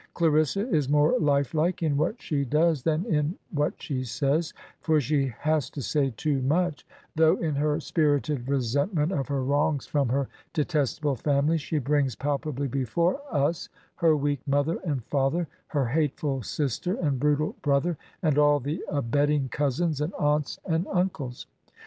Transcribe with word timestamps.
Clarissa 0.15 0.67
is 0.71 0.89
more 0.89 1.13
lifelike 1.19 1.83
in 1.83 1.95
what 1.95 2.19
she 2.19 2.43
does 2.43 2.81
than 2.81 3.05
in 3.05 3.35
what 3.51 3.79
she 3.79 4.03
says, 4.03 4.51
for 4.79 4.99
she 4.99 5.31
has 5.41 5.69
to 5.69 5.79
say 5.79 6.11
too 6.17 6.41
much, 6.41 6.87
though 7.15 7.37
in 7.37 7.53
her 7.53 7.79
spirited 7.79 8.47
resentment 8.47 9.11
of 9.11 9.27
her 9.27 9.43
wrongs 9.43 9.85
from 9.85 10.09
her 10.09 10.27
detestable 10.53 11.15
family, 11.15 11.55
she 11.59 11.77
brings 11.77 12.15
palpably 12.15 12.67
before 12.67 13.21
us 13.29 13.69
her 13.97 14.17
weak 14.17 14.39
mother 14.47 14.79
and 14.83 15.03
father, 15.05 15.47
her 15.67 15.85
hateful 15.85 16.41
sister 16.41 16.95
and 16.95 17.19
brutal 17.19 17.55
brother, 17.61 17.95
and 18.23 18.39
all 18.39 18.59
the 18.59 18.83
abetting 18.89 19.49
cousins 19.49 20.01
and 20.01 20.15
aunts 20.15 20.57
and 20.65 20.87
uncles. 20.91 21.45